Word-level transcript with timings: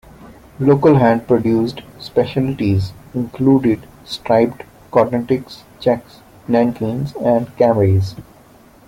Local 0.59 0.95
hand-produced 0.97 1.81
specialities 1.99 2.91
included 3.13 3.87
striped 4.03 4.63
cotton 4.91 5.27
ticks, 5.27 5.61
checks, 5.79 6.21
Nankeens 6.49 7.13
and 7.23 7.45
Camrays. 7.55 8.15